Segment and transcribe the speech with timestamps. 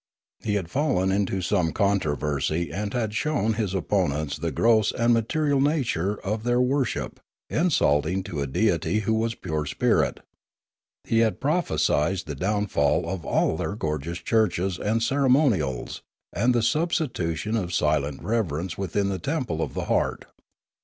[0.39, 4.51] He had fallen into some controversy and had shown his 1 8 Limanora opponents the
[4.51, 7.19] gross and material nature of their wor ship,
[7.51, 10.21] insulting to a Deity who was pure spirit;
[11.03, 16.01] he had prophesied the downfall of all their gorgeous churches and ceremonials,
[16.33, 20.25] and the substitution of silent reverence within the temple of the heart.